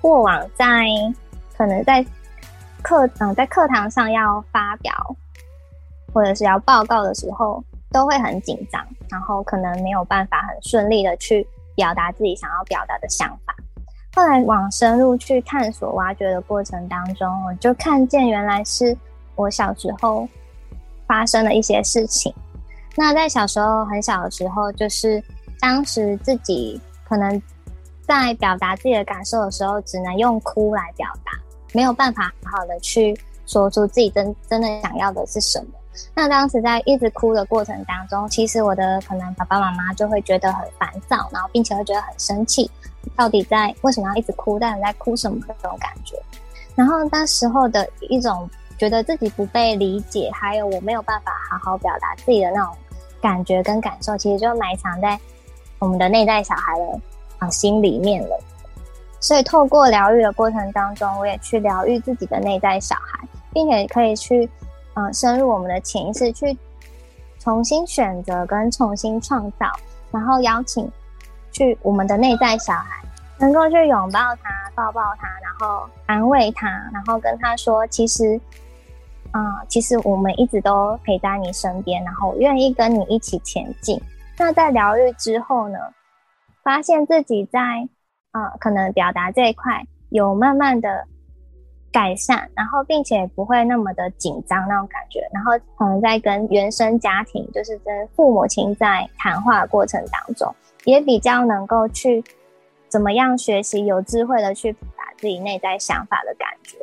[0.00, 0.86] 过往在
[1.56, 2.04] 可能在
[2.82, 4.94] 课嗯在课堂上要发表
[6.12, 11.46] 或者是要报告的时候，都会很紧张，然后可能没有办法很顺利的去
[11.80, 13.54] 表达自己想要表达的想法。
[14.14, 18.94] 后来往深入去探索挖掘的过程当中，我就看见原来是
[19.34, 20.28] 我小时候
[21.06, 22.34] 发生的一些事情。
[22.96, 25.22] 那在小时候很小的时候，就是
[25.58, 27.40] 当时自己可能。
[28.02, 31.30] 在表达自己的感受的时候，只能用哭来表达，
[31.72, 33.16] 没有办法好好的去
[33.46, 35.79] 说出自己真真的想要的是什么。
[36.14, 42.70] 那当时在一直哭的过程当中，其实我的可能爸爸妈妈就会觉得很烦躁，然后并且会觉得很生气，
[43.16, 44.58] 到底在为什么要一直哭？
[44.58, 45.38] 到底在哭什么？
[45.46, 46.16] 这种感觉。
[46.74, 48.48] 然后那时候的一种
[48.78, 52.74] 觉得自己不被理解，还有我没有办法好好表达自己的那种
[53.20, 55.18] 感觉跟感受，其实就埋藏在
[55.78, 57.00] 我们的内在小孩的
[57.38, 58.40] 啊心里面了。
[59.20, 64.48] 所以透过疗愈的过程当中，我也去疗愈自己的内在小孩，并且可以去。
[64.94, 66.58] 嗯，深入我们的潜意识，去
[67.38, 69.70] 重新选择跟重新创造，
[70.10, 70.90] 然后邀请
[71.52, 73.02] 去我们的内在小孩，
[73.38, 78.38] 能够去拥抱他、抱抱他，然后安慰他，然后跟他说：“其实，
[79.30, 84.00] 啊、嗯，其实我们一直都陪在你身边，然后愿意跟你一起前进。”
[84.36, 85.78] 那在疗愈之后呢，
[86.64, 87.88] 发现自己在
[88.32, 91.06] 啊、可能表达这一块有慢慢的。
[91.92, 102.22] 改善，然后并且不会那么的紧张那种感觉，然后可能在跟原生家庭，就是跟父母亲在谈话过程当中，也比较能够去
[102.88, 106.78] 怎么样学习有智慧的去表达自己内在想法的感觉。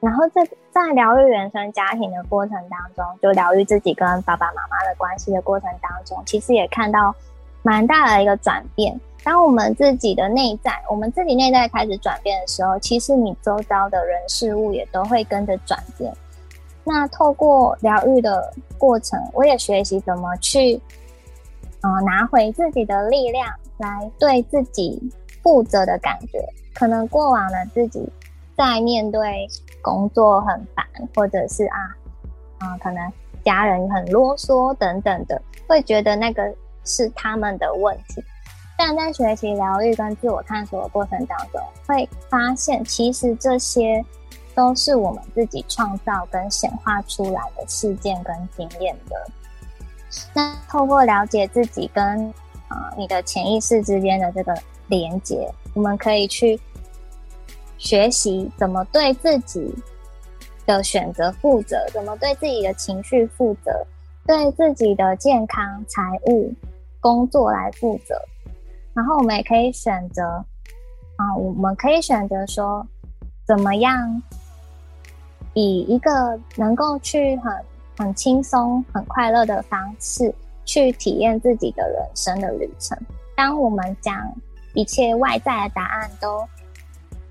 [0.00, 7.14] 然后在在疗愈原生家庭的过程当中，就疗愈自己跟爸爸妈妈的关系的过程当中，其实也看到
[7.62, 8.98] 蛮大的一个转变。
[9.22, 16.12] 当我们自己的内在，我们自己内在开始转变的时候，其实你周遭的人事物也都会跟着转变。
[16.84, 20.80] 那透过疗愈的过程，我也学习怎么去，
[21.82, 24.98] 呃，拿回自己的力量，来对自己
[25.42, 26.42] 负责的感觉。
[26.72, 28.08] 可能过往的自己
[28.56, 29.46] 在面对
[29.82, 31.78] 工作很烦，或者是啊，
[32.58, 33.12] 啊、可能
[33.44, 36.42] 家人很啰嗦等等的，会觉得那个
[36.84, 38.24] 是他们的问题。
[38.82, 44.02] 但在学习疗愈跟自我探索的过程当中，会发现其实这些
[44.54, 49.26] 都是我们自己创造跟显化出来的事件跟经验的。
[50.32, 52.32] 那透过了解自己跟
[52.68, 56.58] 啊、你的潜意识之间的这个连接，我们可以去
[57.76, 59.74] 学习怎么对自己
[60.64, 63.86] 的选择负责，怎么对自己的情绪负责，
[64.26, 66.50] 对自己的健康、财务、
[66.98, 68.14] 工作来负责。
[68.94, 70.44] 然后我们也可以选择，
[71.16, 72.86] 啊，我们可以选择说，
[73.46, 74.22] 怎么样
[75.54, 77.52] 以一个能够去很
[77.98, 82.98] 很轻松、很快乐的方式去体验自己的人生的旅程。
[83.36, 84.14] 当我们将
[84.74, 86.46] 一切外在的答案都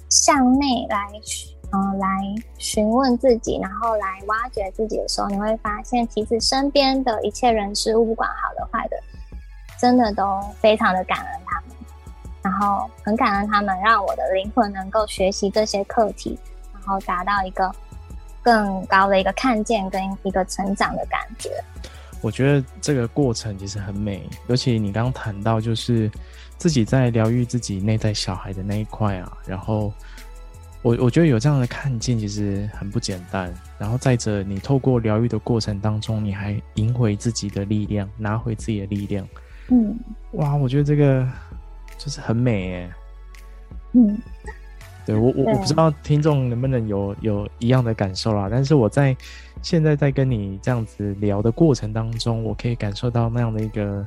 [0.09, 1.07] 向内来，
[1.71, 2.07] 嗯，来
[2.57, 8.97] 询问自己，然后来挖掘自己的时候，你会发现，其实身边的一切人事物，不管好的坏的。
[9.79, 11.69] 真的都非常的感恩他们，
[12.41, 16.37] 然后很感恩他们，让我的灵魂能够学习这些课题，
[16.73, 17.71] 然后达到一个
[18.43, 21.49] 更高的一个看见跟一个成长的感觉。
[22.21, 26.11] 我觉得这个过程其实很美，尤其你刚刚谈到就是
[26.57, 29.93] 自己在疗愈自己内在小孩的那一块啊，然后
[30.81, 33.53] 我我觉得有这样的看见其实很不简单。
[33.77, 39.25] 然后再者，你透过疗愈的过程当中，你还赢回自己的力量，拿回自己的力量。
[39.69, 39.99] 嗯，
[40.33, 41.27] 哇，我觉得这个
[41.97, 42.93] 就是很美耶。
[43.93, 44.17] 嗯，
[45.05, 49.15] 对我我我不知道听众能不能有有一样的感受啦，但是我在
[49.61, 54.05] 现在在跟你这样子聊的过程当中，我可以感受到那样的一个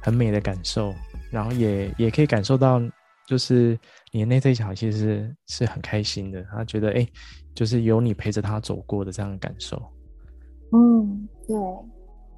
[0.00, 0.94] 很美的感受，
[1.30, 2.80] 然后也也可以感受到，
[3.26, 3.78] 就是
[4.10, 7.06] 你的内在小孩其实是是很开心的，他觉得哎，
[7.54, 9.80] 就是有你陪着他走过的这样的感受。
[10.72, 11.56] 嗯，对。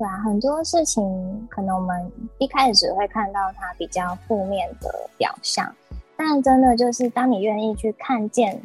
[0.00, 5.70] 对啊，很多事情可能我们一开始会看到它比较负面的表象，
[6.16, 8.58] 但真的就是当你愿意去看见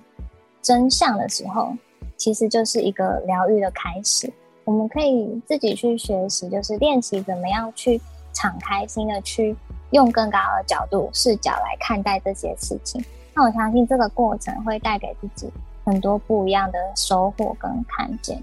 [0.61, 1.73] 真相的时候，
[2.15, 4.31] 其实就是一个疗愈的开始。
[4.63, 7.99] 我们可以自己去学习，就是练习怎么样去
[8.31, 9.53] 敞开心的去
[9.89, 13.03] 用更高的角度视角来看待这些事情。
[13.33, 15.51] 那我相信这个过程会带给自己
[15.83, 18.41] 很多不一样的收获跟看见。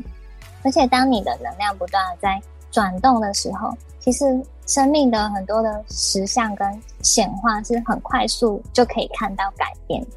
[0.62, 2.40] 而且当你的能量不断的在
[2.72, 4.24] 转动的时候，其实
[4.66, 10.00] 生命的很多的实相跟显化是很快速就可以看到改变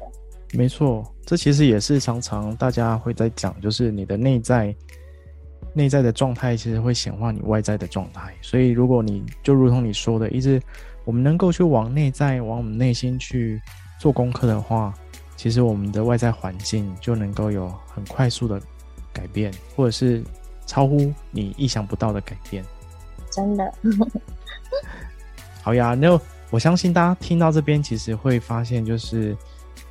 [0.52, 4.74] 没错，这其实也是常常大家会在讲，就是你的内在
[5.74, 8.32] 内在的状态，其实会显化你外在的状态。
[8.40, 10.60] 所以，如果你就如同你说的，一直
[11.04, 13.60] 我们能够去往内在、往我们内心去
[14.00, 14.94] 做功课的话，
[15.36, 18.58] 其实我们的外在环境就能够有很快速的
[19.12, 20.24] 改变，或者是。
[20.66, 22.64] 超乎你意想不到的改变，
[23.30, 23.72] 真的。
[25.62, 29.36] 好呀，那我相信大家听到这边，其实会发现，就是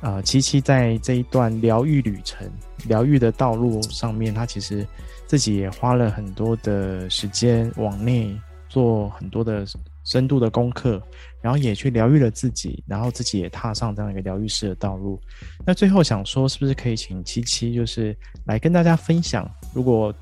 [0.00, 2.48] 呃，七七在这一段疗愈旅程、
[2.86, 4.86] 疗愈的道路上面，他其实
[5.26, 9.66] 自己也花了很多的时间往内做很多的
[10.04, 11.02] 深度的功课，
[11.42, 15.20] 然后也去疗愈了自己，然后自己也踏上这样一个疗愈师的道路。
[15.66, 20.14] 那最后想说，是不是可以请七七就是来跟大家分享，如果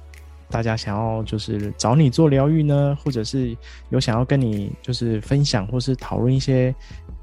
[0.51, 3.57] 大家想要就是找你做疗愈呢，或者是
[3.89, 6.75] 有想要跟你就是分享或是讨论一些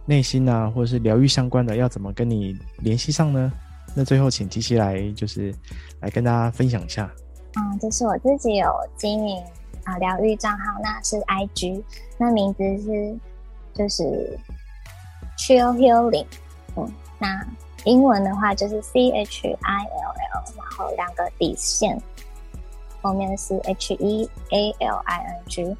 [0.05, 3.51] 内心啊，或者是疗愈相关的，要怎么跟你联系上呢？
[3.95, 5.53] 那最后请七七来就是
[5.99, 7.09] 来跟大家分享一下。
[7.55, 9.41] 嗯，就是我自己有经营
[9.84, 11.84] 啊疗愈账号，那是 IG，
[12.17, 13.17] 那名字是
[13.74, 14.38] 就是
[15.38, 16.26] Chill Healing，
[16.76, 17.45] 嗯，那
[17.84, 22.01] 英文的话就是 C H I L L，然后两个底线。
[23.01, 25.77] 后面是 H E A L I N G，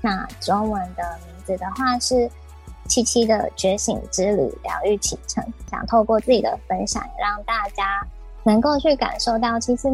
[0.00, 2.30] 那中文的名字的话是
[2.86, 8.06] 七七的觉醒之旅疗愈启程，想透过自己的分享，让大家
[8.42, 9.88] 能够去感受到，其实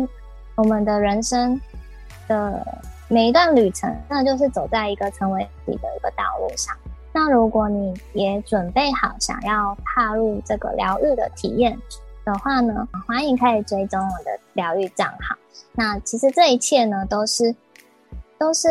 [0.56, 1.60] 我们的人生
[2.26, 2.66] 的
[3.08, 6.76] 每一段旅程，那就是走在一个成为自己的一个道路上。
[7.12, 11.76] 那如果你也准备好想要踏入这个疗愈的体验
[12.24, 15.36] 的话呢，欢迎可以追踪我的疗愈账号。
[15.72, 17.54] 那其实这一切呢，都是
[18.38, 18.68] 都是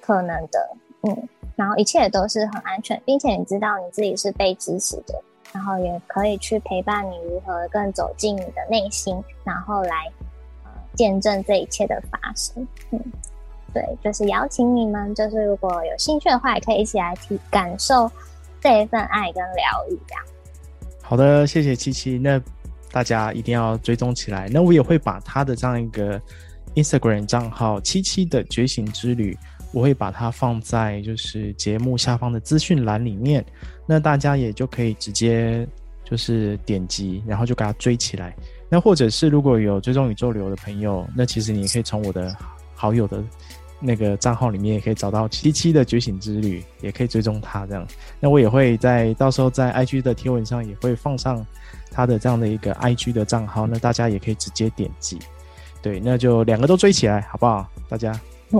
[0.00, 0.70] 可能的，
[1.02, 5.22] 嗯，然后一切都是很安全，并且你知道你自己是被支持的，
[5.52, 10.10] 然后也可以去陪伴你如何更走进你的内心，然后来
[10.64, 13.00] 呃见证这一切的发生，嗯，
[13.74, 18.10] 对，就是邀请你们，就是如果有兴趣的话，也可以一起来体感受
[18.60, 20.24] 这一份爱跟疗愈，这样。
[21.02, 22.40] 好的，谢谢七七，那。
[22.90, 24.48] 大家一定要追踪起来。
[24.50, 26.20] 那我也会把他的这样一个
[26.74, 29.36] Instagram 账号“七七的觉醒之旅”，
[29.72, 33.44] 我会把它放在就是节目下方的资讯栏里面。
[33.86, 35.66] 那大家也就可以直接
[36.04, 38.34] 就是点击，然后就给他追起来。
[38.70, 42.34] 那或者是如果有追踪宇宙流的朋友，那其实你也可以从我的
[42.74, 43.22] 好友的
[43.80, 47.86] 那个账号里面也可以找到“七七的觉醒之旅”，也可以追踪他这样。
[48.20, 51.44] 那我也会在到时候在 IG 的贴文上也会放上。
[51.98, 55.18] 他的这样的一个 IG 的账号，那大家也可以直接点击，
[55.82, 57.68] 对，那就两个都追起来，好不好？
[57.88, 58.12] 大家，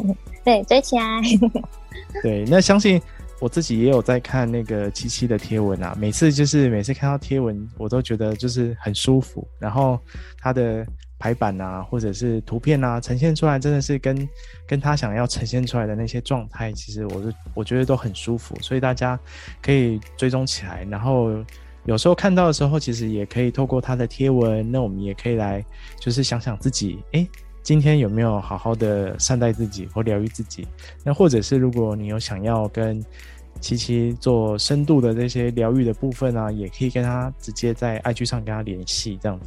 [0.44, 1.22] 对，追起来。
[2.20, 3.00] 对，那相信
[3.38, 9.96] 我自己也有在看那个七七的贴文啊，每次就是每次看到贴文，我都觉得就是很舒服，然后
[10.40, 10.84] 他的
[11.16, 14.28] 排版啊，或者是图片啊，呈现出来真的是跟
[14.66, 19.16] 跟他想要呈现出来的那些状态，其实我是我觉得都很舒服，所以大家
[19.62, 21.32] 可以追踪起来，然后。
[21.88, 25.64] 有时候看到的时候，其实也可以透过他的贴文，那我们也可以来，
[25.98, 27.26] 就是想想自己，诶，
[27.62, 30.68] 今天有没有好好的善待自己或疗愈自己？
[31.02, 33.02] 那或者是如果你有想要跟
[33.58, 39.40] 七七做深度的这些疗愈的部分啊，也可以跟他直接在 IG 上跟他联系，这样。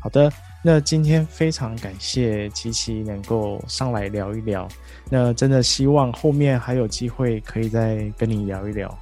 [0.00, 0.32] 好的，
[0.64, 4.66] 那今天非常感谢七七能够上来聊一聊，
[5.10, 8.98] 那真的希望后面还有机会可以再跟你聊一聊。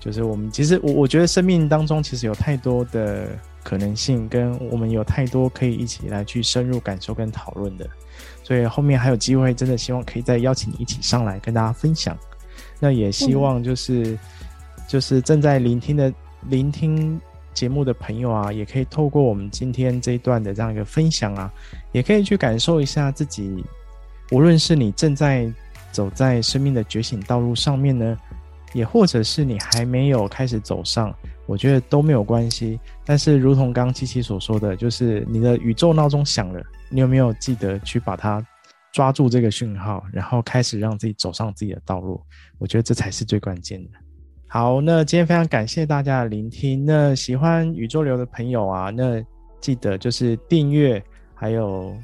[0.00, 3.28] 就是我们其实我我觉得生命当中其实有太多的
[3.62, 7.86] 可能性，跟我们有太多可以一起来去深入感受跟讨论的，
[8.42, 12.16] 所以后面还有机会，真的希望可以再邀请你一起上来跟大家分享。
[12.78, 14.18] 那也希望就是、
[14.88, 16.10] 就是正在聆听的
[16.48, 17.20] 聆听
[17.52, 21.52] 节目的朋友啊，也可以透过我们今天这一段的这样一个分享啊，
[21.92, 23.62] 也可以去感受一下自己，
[24.30, 25.52] 无论是你正在
[25.92, 28.16] 走在生命的觉醒道路上面呢。
[28.72, 31.14] 也或者是你还没有开始走上，
[31.46, 32.78] 我觉得都没有关系。
[33.04, 38.44] 但是，如同刚七七所说的，就是你的宇宙闹钟响了，你有没有记得去把它
[38.92, 42.20] 抓住这个讯号，然后开始让自己走上自己的道路？
[42.58, 43.90] 我觉得这才是最关键的。
[44.46, 46.84] 好，那今天非常感谢大家的聆听。
[46.84, 49.22] 那喜欢宇宙流的朋友啊，那
[49.60, 51.02] 记得就是订阅
[51.34, 51.96] 还有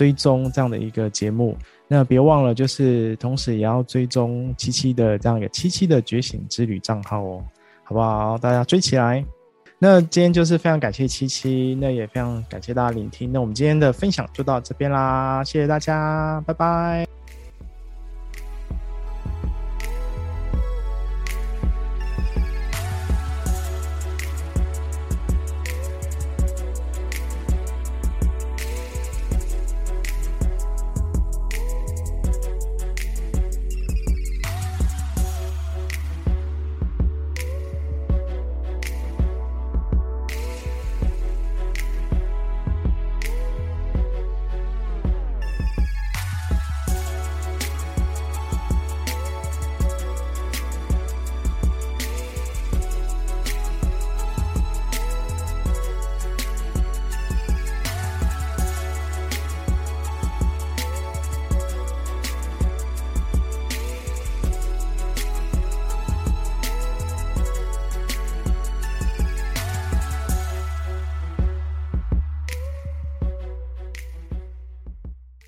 [0.00, 1.54] 追踪这样的一个节目。
[1.86, 7.44] 那别忘了，就是同时也要追踪七七的这样一个七七的觉醒之旅账号哦，
[7.84, 8.38] 好不好？
[8.38, 9.22] 大家追起来。
[9.78, 13.30] 那今天就是非常感谢七七，那也非常感谢大家聆听。
[13.30, 17.19] 那我们今天的分享就到这边啦，谢谢大家，拜拜。